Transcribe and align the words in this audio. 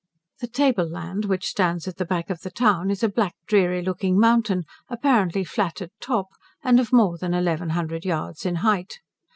The 0.39 0.47
table 0.47 0.89
land, 0.89 1.25
which 1.25 1.45
stands 1.45 1.87
at 1.87 1.97
the 1.97 2.05
back 2.05 2.31
of 2.31 2.41
the 2.41 2.49
town, 2.49 2.89
is 2.89 3.03
a 3.03 3.07
black 3.07 3.35
dreary 3.45 3.83
looking 3.83 4.19
mountain, 4.19 4.63
apparently 4.89 5.43
flat 5.43 5.79
at 5.79 5.91
top, 5.99 6.29
and 6.63 6.79
of 6.79 6.91
more 6.91 7.19
than 7.19 7.35
eleven 7.35 7.69
hundred 7.69 8.03
yards 8.03 8.43
in 8.43 8.55
height. 8.65 8.99